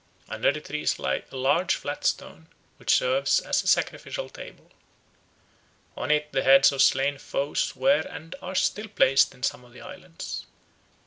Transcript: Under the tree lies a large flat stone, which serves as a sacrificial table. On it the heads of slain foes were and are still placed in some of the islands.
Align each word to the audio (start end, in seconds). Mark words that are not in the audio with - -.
Under 0.27 0.51
the 0.51 0.61
tree 0.61 0.87
lies 0.97 1.25
a 1.31 1.37
large 1.37 1.75
flat 1.75 2.03
stone, 2.05 2.47
which 2.77 2.91
serves 2.95 3.39
as 3.39 3.61
a 3.61 3.67
sacrificial 3.67 4.29
table. 4.29 4.71
On 5.95 6.09
it 6.09 6.31
the 6.31 6.41
heads 6.41 6.71
of 6.71 6.81
slain 6.81 7.19
foes 7.19 7.75
were 7.75 8.01
and 8.09 8.33
are 8.41 8.55
still 8.55 8.87
placed 8.87 9.35
in 9.35 9.43
some 9.43 9.63
of 9.63 9.73
the 9.73 9.81
islands. 9.81 10.47